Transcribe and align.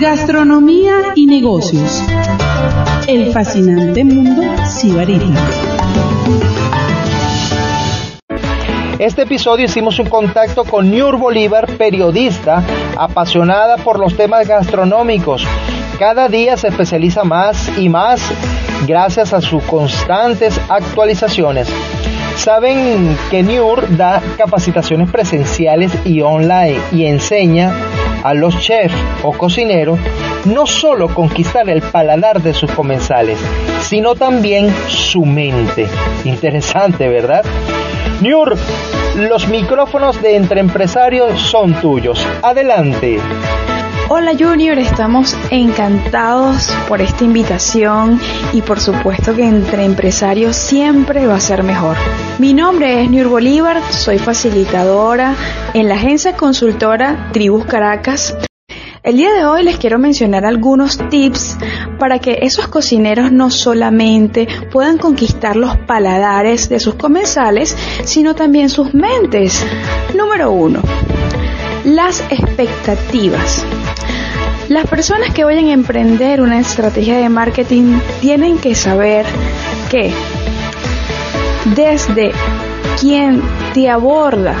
Gastronomía 0.00 1.12
y 1.14 1.26
negocios. 1.26 2.02
El 3.06 3.34
fascinante 3.34 4.02
mundo 4.02 4.42
sibarita. 4.64 5.26
Este 8.98 9.22
episodio 9.22 9.66
hicimos 9.66 9.98
un 9.98 10.08
contacto 10.08 10.64
con 10.64 10.90
Nur 10.90 11.18
Bolívar, 11.18 11.66
periodista 11.76 12.64
apasionada 12.96 13.76
por 13.76 13.98
los 13.98 14.16
temas 14.16 14.48
gastronómicos. 14.48 15.46
Cada 15.98 16.28
día 16.28 16.56
se 16.56 16.68
especializa 16.68 17.22
más 17.24 17.70
y 17.76 17.90
más 17.90 18.22
gracias 18.86 19.34
a 19.34 19.42
sus 19.42 19.62
constantes 19.64 20.58
actualizaciones. 20.70 21.68
Saben 22.40 23.18
que 23.30 23.42
Nur 23.42 23.98
da 23.98 24.22
capacitaciones 24.38 25.10
presenciales 25.10 25.92
y 26.06 26.22
online 26.22 26.80
y 26.90 27.04
enseña 27.04 27.70
a 28.24 28.32
los 28.32 28.58
chefs 28.60 28.94
o 29.22 29.32
cocineros 29.32 29.98
no 30.46 30.66
solo 30.66 31.08
conquistar 31.14 31.68
el 31.68 31.82
paladar 31.82 32.40
de 32.40 32.54
sus 32.54 32.70
comensales, 32.70 33.38
sino 33.82 34.14
también 34.14 34.74
su 34.88 35.26
mente. 35.26 35.86
Interesante, 36.24 37.08
¿verdad? 37.08 37.44
Nur, 38.22 38.56
los 39.16 39.46
micrófonos 39.48 40.22
de 40.22 40.36
Entre 40.36 40.60
Empresarios 40.60 41.38
son 41.42 41.74
tuyos. 41.74 42.26
Adelante. 42.42 43.18
Hola 44.12 44.32
Junior, 44.36 44.76
estamos 44.76 45.36
encantados 45.52 46.68
por 46.88 47.00
esta 47.00 47.22
invitación 47.22 48.20
y 48.52 48.60
por 48.60 48.80
supuesto 48.80 49.36
que 49.36 49.44
entre 49.46 49.84
empresarios 49.84 50.56
siempre 50.56 51.28
va 51.28 51.36
a 51.36 51.40
ser 51.40 51.62
mejor. 51.62 51.96
Mi 52.40 52.52
nombre 52.52 53.04
es 53.04 53.08
Nur 53.08 53.28
Bolívar, 53.28 53.80
soy 53.92 54.18
facilitadora 54.18 55.36
en 55.74 55.88
la 55.88 55.94
agencia 55.94 56.36
consultora 56.36 57.28
Tribus 57.32 57.66
Caracas. 57.66 58.36
El 59.04 59.16
día 59.16 59.32
de 59.32 59.44
hoy 59.44 59.62
les 59.62 59.78
quiero 59.78 60.00
mencionar 60.00 60.44
algunos 60.44 60.98
tips 61.08 61.56
para 62.00 62.18
que 62.18 62.40
esos 62.42 62.66
cocineros 62.66 63.30
no 63.30 63.48
solamente 63.48 64.48
puedan 64.72 64.98
conquistar 64.98 65.54
los 65.54 65.76
paladares 65.76 66.68
de 66.68 66.80
sus 66.80 66.96
comensales, 66.96 67.76
sino 68.02 68.34
también 68.34 68.70
sus 68.70 68.92
mentes. 68.92 69.64
Número 70.16 70.50
uno, 70.50 70.82
las 71.84 72.22
expectativas. 72.28 73.64
Las 74.70 74.86
personas 74.86 75.34
que 75.34 75.42
vayan 75.42 75.66
a 75.66 75.72
emprender 75.72 76.40
una 76.40 76.60
estrategia 76.60 77.18
de 77.18 77.28
marketing 77.28 77.98
tienen 78.20 78.56
que 78.56 78.76
saber 78.76 79.26
que 79.90 80.12
desde 81.74 82.30
quien 83.00 83.42
te 83.74 83.90
aborda, 83.90 84.54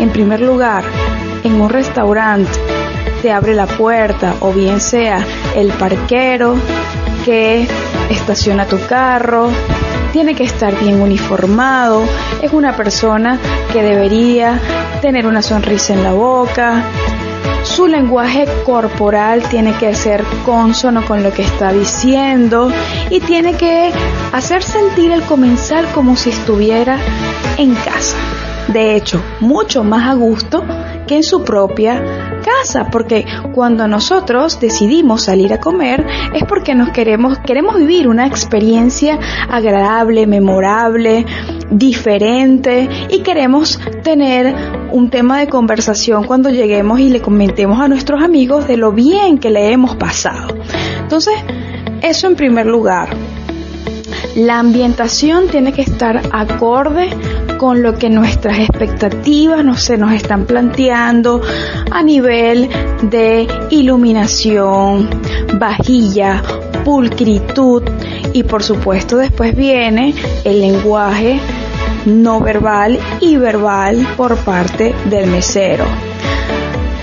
en 0.00 0.10
primer 0.10 0.40
lugar, 0.40 0.82
en 1.44 1.60
un 1.60 1.70
restaurante, 1.70 2.50
te 3.22 3.30
abre 3.30 3.54
la 3.54 3.68
puerta 3.68 4.34
o 4.40 4.52
bien 4.52 4.80
sea 4.80 5.24
el 5.54 5.68
parquero 5.74 6.56
que 7.24 7.68
estaciona 8.10 8.66
tu 8.66 8.84
carro, 8.88 9.48
tiene 10.12 10.34
que 10.34 10.42
estar 10.42 10.76
bien 10.80 11.00
uniformado, 11.00 12.02
es 12.42 12.52
una 12.52 12.76
persona 12.76 13.38
que 13.72 13.80
debería 13.84 14.58
tener 15.00 15.24
una 15.24 15.40
sonrisa 15.40 15.94
en 15.94 16.02
la 16.02 16.14
boca, 16.14 16.82
su 17.62 17.86
lenguaje 17.86 18.46
corporal 18.64 19.42
tiene 19.48 19.72
que 19.74 19.94
ser 19.94 20.24
consono 20.44 21.04
con 21.06 21.22
lo 21.22 21.32
que 21.32 21.42
está 21.42 21.72
diciendo 21.72 22.70
y 23.10 23.20
tiene 23.20 23.54
que 23.54 23.90
hacer 24.32 24.62
sentir 24.62 25.12
el 25.12 25.22
comensal 25.22 25.86
como 25.94 26.16
si 26.16 26.30
estuviera 26.30 26.98
en 27.58 27.74
casa. 27.74 28.16
De 28.68 28.94
hecho, 28.94 29.22
mucho 29.40 29.82
más 29.82 30.08
a 30.08 30.14
gusto 30.14 30.64
que 31.06 31.16
en 31.16 31.22
su 31.24 31.42
propia 31.42 32.40
casa, 32.40 32.88
porque 32.90 33.26
cuando 33.52 33.88
nosotros 33.88 34.60
decidimos 34.60 35.24
salir 35.24 35.52
a 35.52 35.58
comer 35.58 36.06
es 36.34 36.44
porque 36.44 36.74
nos 36.74 36.90
queremos 36.90 37.38
queremos 37.40 37.76
vivir 37.76 38.06
una 38.06 38.26
experiencia 38.26 39.18
agradable, 39.50 40.26
memorable, 40.26 41.26
diferente 41.70 42.88
y 43.08 43.20
queremos 43.22 43.80
tener 44.04 44.54
un 44.92 45.10
tema 45.10 45.38
de 45.40 45.48
conversación 45.48 46.24
cuando 46.24 46.50
lleguemos 46.50 47.00
y 47.00 47.08
le 47.08 47.20
comentemos 47.20 47.80
a 47.80 47.88
nuestros 47.88 48.22
amigos 48.22 48.66
de 48.66 48.76
lo 48.76 48.92
bien 48.92 49.38
que 49.38 49.50
le 49.50 49.72
hemos 49.72 49.96
pasado. 49.96 50.56
Entonces, 51.00 51.34
eso 52.02 52.26
en 52.26 52.36
primer 52.36 52.66
lugar. 52.66 53.08
La 54.36 54.60
ambientación 54.60 55.48
tiene 55.48 55.72
que 55.72 55.82
estar 55.82 56.22
acorde 56.32 57.10
con 57.58 57.82
lo 57.82 57.98
que 57.98 58.08
nuestras 58.08 58.58
expectativas 58.58 59.64
no 59.64 59.74
se 59.74 59.96
nos 59.98 60.12
están 60.12 60.46
planteando 60.46 61.42
a 61.90 62.02
nivel 62.02 62.68
de 63.02 63.48
iluminación, 63.70 65.10
vajilla, 65.58 66.42
pulcritud 66.84 67.82
y 68.32 68.44
por 68.44 68.62
supuesto 68.62 69.16
después 69.16 69.54
viene 69.54 70.14
el 70.44 70.60
lenguaje 70.60 71.40
no 72.06 72.40
verbal 72.40 72.98
y 73.20 73.36
verbal 73.36 74.06
por 74.16 74.36
parte 74.38 74.94
del 75.06 75.30
mesero. 75.30 75.84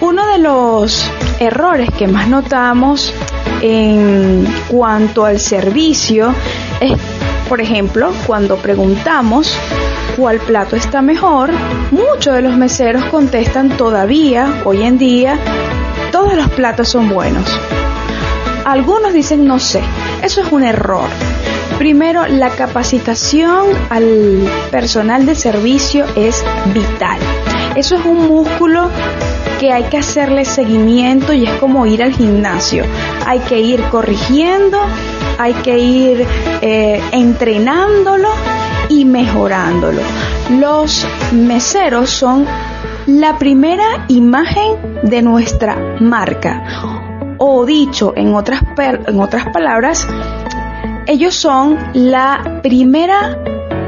Uno 0.02 0.26
de 0.28 0.38
los 0.40 1.12
errores 1.40 1.90
que 1.98 2.08
más 2.08 2.28
notamos 2.28 3.14
en 3.62 4.48
cuanto 4.70 5.26
al 5.26 5.40
servicio 5.40 6.34
es, 6.80 6.94
por 7.50 7.62
ejemplo, 7.62 8.12
cuando 8.26 8.58
preguntamos 8.58 9.58
cuál 10.16 10.40
plato 10.40 10.76
está 10.76 11.02
mejor, 11.02 11.52
muchos 11.92 12.36
de 12.36 12.42
los 12.42 12.58
meseros 12.58 13.06
contestan 13.06 13.70
todavía, 13.78 14.62
hoy 14.66 14.84
en 14.84 14.98
día, 14.98 15.38
todos 16.12 16.34
los 16.36 16.50
platos 16.50 16.90
son 16.90 17.10
buenos. 17.10 17.46
Algunos 18.66 19.14
dicen 19.14 19.48
no 19.48 19.60
sé, 19.60 19.82
eso 20.22 20.42
es 20.42 20.52
un 20.52 20.64
error. 20.64 21.10
Primero, 21.78 22.26
la 22.28 22.50
capacitación 22.50 23.68
al 23.90 24.50
personal 24.72 25.26
de 25.28 25.36
servicio 25.36 26.06
es 26.16 26.44
vital. 26.74 27.20
Eso 27.76 27.96
es 27.96 28.06
un 28.06 28.28
músculo 28.28 28.90
que 29.60 29.72
hay 29.72 29.84
que 29.84 29.98
hacerle 29.98 30.44
seguimiento 30.46 31.34
y 31.34 31.46
es 31.46 31.52
como 31.60 31.86
ir 31.86 32.02
al 32.02 32.14
gimnasio. 32.14 32.84
Hay 33.28 33.40
que 33.42 33.60
ir 33.60 33.82
corrigiendo, 33.92 34.80
hay 35.38 35.54
que 35.54 35.78
ir 35.78 36.26
eh, 36.62 37.00
entrenándolo 37.12 38.30
y 38.90 39.06
mejorándolo. 39.06 40.02
Los 40.60 41.08
meseros 41.32 42.10
son 42.10 42.46
la 43.06 43.38
primera 43.38 44.06
imagen 44.08 45.00
de 45.04 45.22
nuestra 45.22 45.78
marca. 46.00 46.64
O 47.38 47.66
dicho 47.66 48.14
en 48.16 48.34
otras, 48.34 48.64
en 48.78 49.20
otras 49.20 49.50
palabras, 49.50 50.08
ellos 51.08 51.36
son 51.36 51.78
la 51.94 52.60
primera 52.62 53.42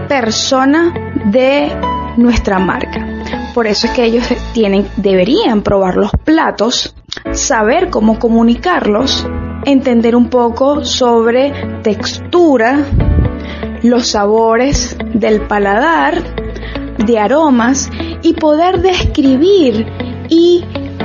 persona 0.08 0.94
de 1.26 1.70
nuestra 2.18 2.60
marca. 2.60 3.06
Por 3.54 3.68
eso 3.68 3.88
es 3.88 3.94
que 3.94 4.06
ellos 4.06 4.26
tienen, 4.54 4.88
deberían 4.96 5.62
probar 5.62 5.98
los 5.98 6.12
platos, 6.24 6.96
saber 7.34 7.90
cómo 7.90 8.20
comunicarlos, 8.20 9.28
entender 9.66 10.16
un 10.16 10.30
poco 10.30 10.86
sobre 10.86 11.52
textura, 11.84 12.86
los 13.84 14.08
sabores 14.08 14.98
del 15.14 15.42
paladar, 15.42 16.24
de 17.06 17.20
aromas 17.20 17.90
y 18.22 18.34
poder 18.34 18.82
describir 18.82 19.86
y 20.30 20.64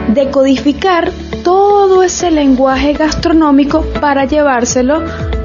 decodificar 0.09 1.11
todo 1.43 2.03
ese 2.03 2.31
lenguaje 2.31 2.93
gastronómico 2.93 3.83
para 4.01 4.27
llevárselo, 4.27 5.03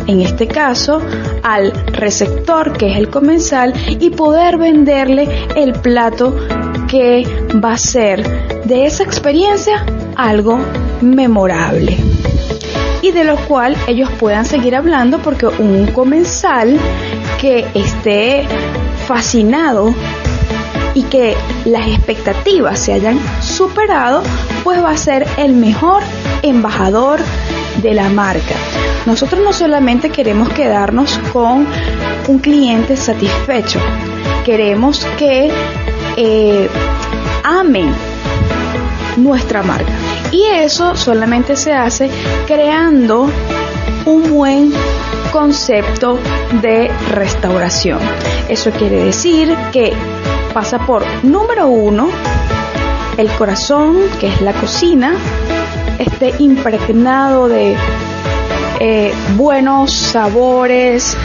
en 0.10 0.22
este 0.22 0.48
caso, 0.48 1.02
al 1.44 1.72
receptor 1.86 2.74
que 2.74 2.92
es 2.92 2.98
el 2.98 3.10
comensal 3.10 3.74
y 3.88 4.10
poder 4.10 4.58
venderle 4.58 5.28
el 5.56 5.74
plato 5.74 6.36
que 6.88 7.28
va 7.64 7.74
a 7.74 7.78
ser 7.78 8.66
de 8.66 8.88
esa 8.88 9.04
experiencia 9.04 9.86
algo 10.16 10.60
memorable. 11.02 11.96
Y 13.04 13.12
de 13.12 13.24
lo 13.24 13.36
cual 13.48 13.78
ellos 13.88 14.10
puedan 14.20 14.46
seguir 14.46 14.76
hablando 14.76 15.20
porque 15.20 15.46
un 15.46 15.92
comensal 15.94 16.78
que 17.40 17.66
esté 17.76 18.46
fascinado 19.08 19.94
y 20.96 21.04
que 21.04 21.36
las 21.66 21.88
expectativas 21.88 22.80
se 22.80 22.94
hayan 22.94 23.20
superado, 23.42 24.24
pues 24.64 24.84
va 24.84 24.90
a 24.90 24.98
ser 24.98 25.28
el 25.38 25.54
mejor 25.54 26.02
embajador 26.42 27.20
de 27.82 27.94
la 27.94 28.10
marca. 28.10 28.56
Nosotros 29.06 29.42
no 29.44 29.54
solamente 29.54 30.10
queremos 30.10 30.50
quedarnos 30.50 31.20
con 31.32 31.66
un 32.28 32.40
cliente 32.40 32.96
satisfecho, 32.96 33.80
queremos 34.46 35.06
que 35.18 35.52
eh, 36.18 36.70
amen 37.44 37.94
nuestra 39.18 39.64
marca. 39.64 39.92
Y 40.32 40.44
eso 40.44 40.96
solamente 40.96 41.56
se 41.56 41.74
hace 41.74 42.10
creando 42.46 43.30
un 44.06 44.30
buen 44.30 44.72
concepto 45.32 46.20
de 46.62 46.90
restauración. 47.12 48.00
Eso 48.48 48.72
quiere 48.72 49.06
decir 49.06 49.56
que 49.72 49.94
pasa 50.54 50.80
por 50.86 51.04
número 51.24 51.68
uno, 51.68 52.10
el 53.18 53.30
corazón, 53.32 53.98
que 54.20 54.28
es 54.28 54.42
la 54.42 54.54
cocina, 54.54 55.14
esté 56.00 56.34
impregnado 56.40 57.48
de 57.48 57.76
eh, 58.80 59.12
buenos 59.36 59.92
sabores, 59.92 61.18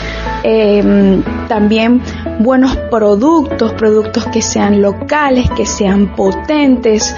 em, 0.43 1.23
también 1.47 2.01
buenos 2.39 2.75
productos, 2.91 3.71
productos 3.73 4.25
que 4.27 4.41
sean 4.41 4.81
locales, 4.81 5.49
que 5.51 5.65
sean 5.65 6.15
potentes, 6.15 7.15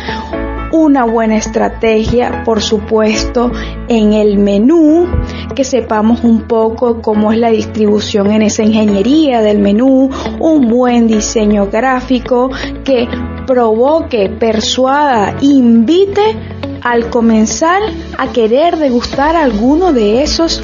una 0.71 1.05
buena 1.05 1.37
estrategia, 1.37 2.43
por 2.43 2.61
supuesto, 2.61 3.51
en 3.87 4.13
el 4.13 4.37
menú, 4.37 5.07
que 5.55 5.63
sepamos 5.63 6.23
un 6.23 6.43
poco 6.43 7.01
cómo 7.01 7.31
es 7.31 7.39
la 7.39 7.49
distribución 7.49 8.31
en 8.31 8.43
esa 8.43 8.63
ingeniería 8.63 9.41
del 9.41 9.59
menú, 9.59 10.09
un 10.39 10.67
buen 10.67 11.07
diseño 11.07 11.67
gráfico 11.71 12.51
que 12.83 13.07
provoque, 13.47 14.29
persuada, 14.29 15.37
invite 15.41 16.56
al 16.87 17.09
comenzar 17.09 17.81
a 18.17 18.31
querer 18.31 18.77
degustar 18.77 19.35
alguno 19.35 19.91
de 19.91 20.23
esos 20.23 20.61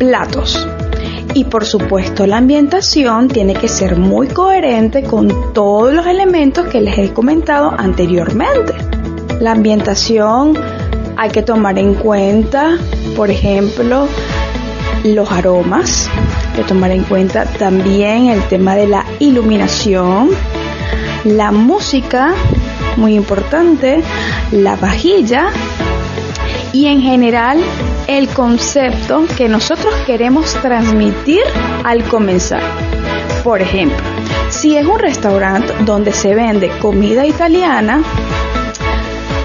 platos. 0.00 0.66
Y 1.32 1.44
por 1.44 1.64
supuesto 1.64 2.26
la 2.26 2.38
ambientación 2.38 3.28
tiene 3.28 3.54
que 3.54 3.68
ser 3.68 3.96
muy 3.96 4.26
coherente 4.26 5.04
con 5.04 5.52
todos 5.52 5.94
los 5.94 6.06
elementos 6.08 6.66
que 6.66 6.80
les 6.80 6.98
he 6.98 7.12
comentado 7.12 7.72
anteriormente. 7.78 8.74
La 9.38 9.52
ambientación 9.52 10.58
hay 11.16 11.30
que 11.30 11.42
tomar 11.42 11.78
en 11.78 11.94
cuenta, 11.94 12.76
por 13.14 13.30
ejemplo, 13.30 14.08
los 15.04 15.30
aromas, 15.30 16.10
hay 16.50 16.62
que 16.62 16.68
tomar 16.68 16.90
en 16.90 17.04
cuenta 17.04 17.44
también 17.44 18.26
el 18.26 18.42
tema 18.48 18.74
de 18.74 18.88
la 18.88 19.06
iluminación, 19.20 20.30
la 21.24 21.52
música, 21.52 22.34
muy 22.96 23.14
importante, 23.14 24.02
la 24.52 24.76
vajilla 24.76 25.48
y 26.72 26.86
en 26.86 27.00
general 27.00 27.58
el 28.06 28.28
concepto 28.28 29.24
que 29.36 29.48
nosotros 29.48 29.94
queremos 30.06 30.52
transmitir 30.60 31.42
al 31.84 32.04
comenzar. 32.04 32.62
Por 33.42 33.62
ejemplo, 33.62 33.96
si 34.50 34.76
es 34.76 34.86
un 34.86 34.98
restaurante 34.98 35.72
donde 35.84 36.12
se 36.12 36.34
vende 36.34 36.70
comida 36.80 37.26
italiana, 37.26 38.02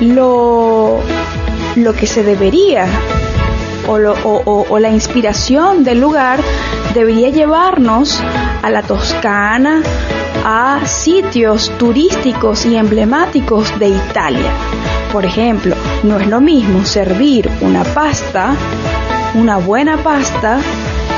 lo, 0.02 1.00
lo 1.76 1.94
que 1.94 2.08
se 2.08 2.24
debería 2.24 2.88
o, 3.88 4.66
o, 4.70 4.80
la 4.80 4.90
inspiración 4.90 5.84
del 5.84 6.00
lugar 6.00 6.40
debería 6.94 7.30
llevarnos 7.30 8.22
a 8.62 8.70
la 8.70 8.84
Toscana, 8.84 9.82
a 10.44 10.86
sitios 10.86 11.72
turísticos 11.78 12.66
y 12.66 12.76
emblemáticos 12.76 13.78
de 13.80 13.90
Italia. 13.90 14.52
Por 15.12 15.26
ejemplo, 15.26 15.76
no 16.04 16.20
es 16.20 16.28
lo 16.28 16.40
mismo 16.42 16.86
servir 16.86 17.50
una 17.62 17.84
pasta, 17.84 18.56
una 19.36 19.58
buena 19.58 19.98
pasta, 19.98 20.60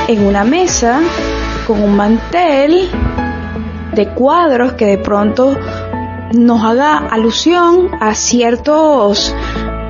en 0.08 0.26
una 0.26 0.44
mesa 0.44 1.00
con 1.66 1.82
un 1.82 1.94
mantel 1.96 2.90
de 3.94 4.08
cuadros 4.08 4.72
que 4.72 4.86
de 4.86 4.98
pronto 4.98 5.56
nos 6.34 6.64
haga 6.64 6.98
alusión 6.98 7.90
a 8.00 8.14
ciertos 8.14 9.34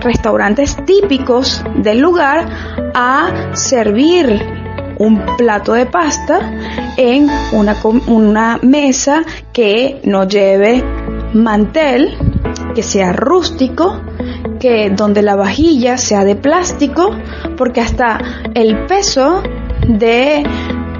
restaurantes 0.00 0.76
típicos 0.84 1.62
del 1.76 2.00
lugar 2.00 2.48
a 2.94 3.54
servir 3.54 4.61
un 5.02 5.36
plato 5.36 5.72
de 5.72 5.86
pasta 5.86 6.52
en 6.96 7.28
una, 7.52 7.76
una 8.06 8.58
mesa 8.62 9.24
que 9.52 10.00
no 10.04 10.26
lleve 10.28 10.84
mantel, 11.34 12.16
que 12.74 12.82
sea 12.82 13.12
rústico, 13.12 14.00
que 14.60 14.90
donde 14.90 15.22
la 15.22 15.34
vajilla 15.34 15.98
sea 15.98 16.24
de 16.24 16.36
plástico, 16.36 17.10
porque 17.56 17.80
hasta 17.80 18.20
el 18.54 18.86
peso 18.86 19.42
de 19.88 20.44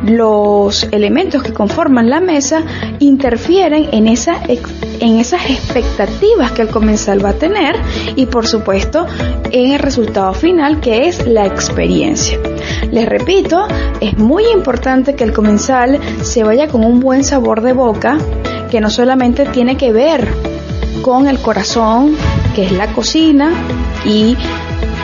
los 0.04 0.84
elementos 0.90 1.44
que 1.44 1.52
conforman 1.52 2.10
la 2.10 2.20
mesa 2.20 2.62
interfieren 2.98 3.88
en, 3.92 4.08
esa, 4.08 4.42
en 4.48 5.18
esas 5.18 5.48
expectativas 5.48 6.50
que 6.52 6.62
el 6.62 6.68
comensal 6.68 7.24
va 7.24 7.30
a 7.30 7.34
tener 7.34 7.76
y 8.16 8.26
por 8.26 8.48
supuesto 8.48 9.06
en 9.52 9.72
el 9.72 9.78
resultado 9.78 10.34
final 10.34 10.80
que 10.80 11.06
es 11.06 11.24
la 11.26 11.46
experiencia. 11.46 12.40
Les 12.92 13.08
repito, 13.08 13.66
es 14.02 14.18
muy 14.18 14.44
importante 14.52 15.14
que 15.14 15.24
el 15.24 15.32
comensal 15.32 15.98
se 16.22 16.44
vaya 16.44 16.68
con 16.68 16.84
un 16.84 17.00
buen 17.00 17.24
sabor 17.24 17.62
de 17.62 17.72
boca 17.72 18.18
que 18.70 18.82
no 18.82 18.90
solamente 18.90 19.46
tiene 19.46 19.78
que 19.78 19.92
ver 19.92 20.28
con 21.00 21.26
el 21.26 21.38
corazón, 21.38 22.14
que 22.54 22.66
es 22.66 22.72
la 22.72 22.92
cocina, 22.92 23.50
y 24.04 24.36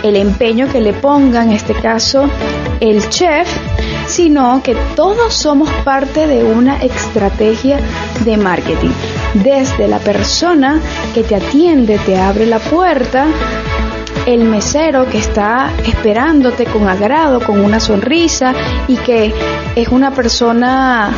el 0.02 0.16
empeño 0.16 0.70
que 0.70 0.82
le 0.82 0.92
ponga, 0.92 1.42
en 1.42 1.52
este 1.52 1.72
caso, 1.72 2.28
el 2.80 3.08
chef, 3.08 3.48
sino 4.06 4.62
que 4.62 4.76
todos 4.94 5.32
somos 5.32 5.70
parte 5.82 6.26
de 6.26 6.44
una 6.44 6.76
estrategia 6.82 7.80
de 8.22 8.36
marketing. 8.36 8.90
Desde 9.32 9.88
la 9.88 9.98
persona 9.98 10.78
que 11.14 11.22
te 11.22 11.36
atiende, 11.36 11.98
te 12.04 12.18
abre 12.18 12.44
la 12.44 12.58
puerta, 12.58 13.26
el 14.28 14.44
mesero 14.44 15.08
que 15.08 15.16
está 15.16 15.72
esperándote 15.86 16.66
con 16.66 16.86
agrado, 16.86 17.40
con 17.40 17.64
una 17.64 17.80
sonrisa 17.80 18.52
y 18.86 18.96
que 18.96 19.32
es 19.74 19.88
una 19.88 20.10
persona 20.10 21.10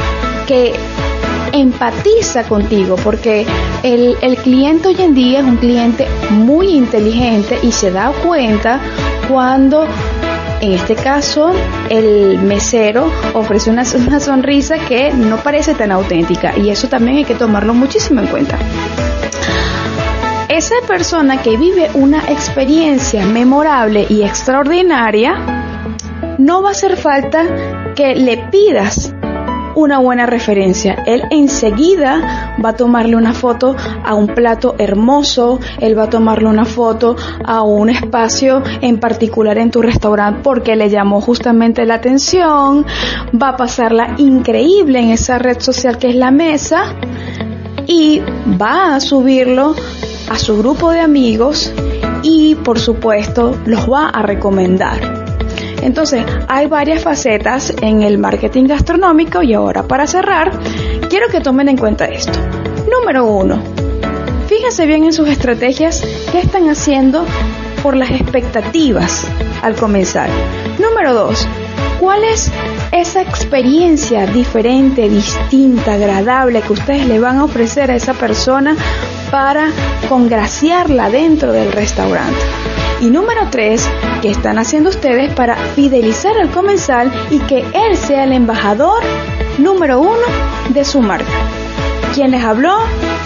que 0.47 0.73
empatiza 1.53 2.45
contigo 2.45 2.95
porque 3.03 3.45
el, 3.83 4.17
cliente 4.45 4.89
hoy 4.89 4.97
en 5.01 5.15
día 5.15 5.41
es 5.41 5.45
un 5.45 5.57
cliente 5.57 6.07
muy 6.31 6.69
inteligente 6.69 7.59
y 7.65 7.73
se 7.73 7.91
da 7.91 8.13
cuenta 8.25 8.79
cuando 9.29 9.87
en 10.61 10.73
este 10.73 10.95
caso, 10.95 11.53
el 11.89 12.39
mesero 12.39 13.11
ofrece 13.33 13.71
una, 13.71 13.85
sonrisa 14.21 14.79
que 14.79 15.11
no 15.11 15.39
parece 15.39 15.75
tan 15.75 15.91
auténtica 15.91 16.57
y 16.57 16.71
eso 16.71 16.87
también 16.87 17.17
hay 17.17 17.25
que 17.25 17.35
tomarlo 17.35 17.75
muchísimo 17.75 18.21
en 18.21 18.27
cuenta. 18.29 18.59
Esa 20.61 20.87
persona 20.87 21.41
que 21.41 21.57
vive 21.57 21.89
una 21.95 22.19
experiencia 22.31 23.25
memorable 23.25 24.05
y 24.11 24.25
extraordinaria, 24.25 25.35
no 26.37 26.61
va 26.61 26.69
a 26.69 26.73
hacer 26.73 26.99
falta 26.99 27.95
que 27.95 28.15
le 28.15 28.37
pidas 28.51 29.11
una 29.75 30.01
buena 30.01 30.27
referencia. 30.27 31.03
Él 31.07 31.23
enseguida 31.31 32.59
va 32.63 32.69
a 32.69 32.77
tomarle 32.77 33.17
una 33.17 33.33
foto 33.33 33.75
a 34.05 34.15
un 34.15 34.27
plato 34.27 34.75
hermoso, 34.77 35.61
él 35.81 35.99
va 35.99 36.03
a 36.03 36.11
tomarle 36.11 36.51
una 36.51 36.67
foto 36.67 37.17
a 37.43 37.63
un 37.63 37.89
espacio 37.89 38.63
en 38.83 39.01
particular 39.01 39.57
en 39.57 39.71
tu 39.71 39.81
restaurante 39.81 40.41
porque 40.43 40.77
le 40.77 40.91
llamó 40.91 41.23
justamente 41.23 41.87
la 41.87 41.95
atención, 41.95 42.85
va 43.33 43.49
a 43.49 43.57
pasarla 43.57 44.15
increíble 44.19 45.01
en 45.01 45.09
esa 45.09 45.39
red 45.39 45.59
social 45.59 45.97
que 45.97 46.11
es 46.11 46.17
la 46.17 46.31
mesa 46.31 46.97
y 47.87 48.21
va 48.61 48.97
a 48.97 49.01
subirlo 49.01 49.75
a 50.31 50.39
su 50.39 50.57
grupo 50.57 50.93
de 50.93 51.01
amigos 51.01 51.73
y 52.23 52.55
por 52.55 52.79
supuesto 52.79 53.59
los 53.67 53.91
va 53.91 54.09
a 54.09 54.23
recomendar. 54.23 55.27
Entonces, 55.83 56.25
hay 56.47 56.67
varias 56.67 57.03
facetas 57.03 57.75
en 57.83 58.03
el 58.03 58.19
marketing 58.19 58.65
gastronómico 58.65 59.43
y 59.43 59.55
ahora 59.55 59.83
para 59.83 60.07
cerrar, 60.07 60.53
quiero 61.09 61.29
que 61.29 61.41
tomen 61.41 61.69
en 61.69 61.77
cuenta 61.77 62.05
esto. 62.05 62.39
Número 62.91 63.27
uno, 63.27 63.61
fíjense 64.47 64.87
bien 64.87 65.05
en 65.05 65.13
sus 65.13 65.29
estrategias 65.29 66.03
qué 66.31 66.39
están 66.39 66.71
haciendo 66.71 67.25
por 67.83 67.97
las 67.97 68.11
expectativas 68.11 69.27
al 69.63 69.75
comenzar. 69.75 70.29
Número 70.79 71.13
dos, 71.13 71.47
¿cuál 72.01 72.25
es 72.25 72.51
esa 72.93 73.21
experiencia 73.21 74.27
diferente, 74.27 75.09
distinta, 75.09 75.93
agradable 75.93 76.63
que 76.63 76.73
ustedes 76.73 77.07
le 77.07 77.21
van 77.21 77.39
a 77.39 77.45
ofrecer 77.45 77.91
a 77.91 77.95
esa 77.95 78.15
persona 78.15 78.75
para 79.31 79.69
congraciarla 80.09 81.11
dentro 81.11 81.53
del 81.53 81.71
restaurante? 81.71 82.41
Y 83.03 83.11
número 83.11 83.43
tres, 83.51 83.89
¿qué 84.23 84.31
están 84.31 84.59
haciendo 84.59 84.89
ustedes 84.89 85.33
para 85.35 85.57
fidelizar 85.57 86.37
al 86.39 86.51
comensal 86.51 87.13
y 87.31 87.39
que 87.41 87.65
él 87.75 87.97
sea 87.97 88.25
el 88.25 88.33
embajador 88.33 89.03
número 89.59 90.01
uno 90.01 90.27
de 90.71 90.85
su 90.85 91.01
marca? 91.01 91.31
¿Quién 92.15 92.31
les 92.31 92.43
habló? 92.43 92.77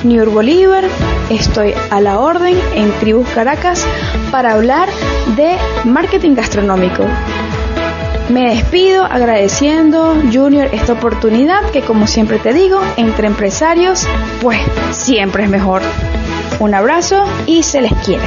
New 0.02 0.30
Bolívar. 0.30 0.84
Estoy 1.30 1.74
a 1.90 2.00
la 2.00 2.18
orden 2.18 2.56
en 2.74 2.92
Tribus 3.00 3.28
Caracas 3.30 3.86
para 4.30 4.52
hablar 4.52 4.88
de 5.36 5.56
marketing 5.84 6.34
gastronómico. 6.34 7.04
Me 8.28 8.54
despido 8.54 9.04
agradeciendo, 9.04 10.14
Junior, 10.32 10.68
esta 10.72 10.94
oportunidad 10.94 11.70
que 11.70 11.82
como 11.82 12.06
siempre 12.06 12.38
te 12.38 12.54
digo, 12.54 12.80
entre 12.96 13.26
empresarios, 13.26 14.06
pues 14.40 14.58
siempre 14.92 15.44
es 15.44 15.50
mejor. 15.50 15.82
Un 16.58 16.72
abrazo 16.74 17.24
y 17.46 17.62
se 17.62 17.82
les 17.82 17.92
quiere. 18.04 18.24